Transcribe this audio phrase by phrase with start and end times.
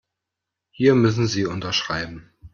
[0.71, 2.33] Hier müssen Sie unterschreiben.